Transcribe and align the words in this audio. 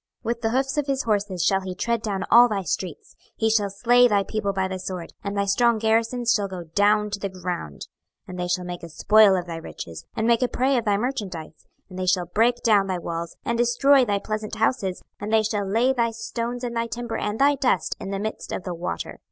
26:026:011 0.25 0.25
With 0.25 0.41
the 0.41 0.49
hoofs 0.49 0.77
of 0.79 0.87
his 0.87 1.03
horses 1.03 1.43
shall 1.43 1.61
he 1.61 1.75
tread 1.75 2.01
down 2.01 2.25
all 2.31 2.49
thy 2.49 2.63
streets: 2.63 3.15
he 3.35 3.51
shall 3.51 3.69
slay 3.69 4.07
thy 4.07 4.23
people 4.23 4.51
by 4.51 4.67
the 4.67 4.79
sword, 4.79 5.13
and 5.23 5.37
thy 5.37 5.45
strong 5.45 5.77
garrisons 5.77 6.33
shall 6.33 6.47
go 6.47 6.63
down 6.73 7.11
to 7.11 7.19
the 7.19 7.29
ground. 7.29 7.81
26:026:012 8.27 8.29
And 8.29 8.39
they 8.39 8.47
shall 8.47 8.65
make 8.65 8.81
a 8.81 8.89
spoil 8.89 9.35
of 9.35 9.45
thy 9.45 9.57
riches, 9.57 10.05
and 10.15 10.25
make 10.25 10.41
a 10.41 10.47
prey 10.47 10.75
of 10.75 10.85
thy 10.85 10.97
merchandise: 10.97 11.67
and 11.87 11.99
they 11.99 12.07
shall 12.07 12.25
break 12.25 12.63
down 12.63 12.87
thy 12.87 12.97
walls, 12.97 13.35
and 13.45 13.59
destroy 13.59 14.03
thy 14.03 14.17
pleasant 14.17 14.55
houses: 14.55 15.03
and 15.19 15.31
they 15.31 15.43
shall 15.43 15.69
lay 15.69 15.93
thy 15.93 16.09
stones 16.09 16.63
and 16.63 16.75
thy 16.75 16.87
timber 16.87 17.15
and 17.17 17.37
thy 17.37 17.53
dust 17.53 17.95
in 17.99 18.09
the 18.09 18.17
midst 18.17 18.51
of 18.51 18.63
the 18.63 18.73
water. 18.73 19.19